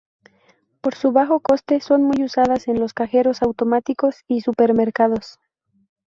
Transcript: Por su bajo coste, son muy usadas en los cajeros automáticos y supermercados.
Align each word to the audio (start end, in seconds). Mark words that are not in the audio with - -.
Por 0.81 0.95
su 0.95 1.11
bajo 1.11 1.39
coste, 1.41 1.79
son 1.79 2.01
muy 2.01 2.23
usadas 2.25 2.67
en 2.67 2.79
los 2.79 2.91
cajeros 2.95 3.43
automáticos 3.43 4.15
y 4.27 4.41
supermercados. 4.41 5.37